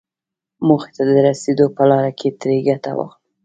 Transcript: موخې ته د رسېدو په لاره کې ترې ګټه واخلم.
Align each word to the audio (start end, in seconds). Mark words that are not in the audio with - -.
موخې 0.67 0.89
ته 0.95 1.03
د 1.09 1.11
رسېدو 1.27 1.65
په 1.75 1.83
لاره 1.89 2.11
کې 2.19 2.29
ترې 2.39 2.57
ګټه 2.67 2.91
واخلم. 2.95 3.21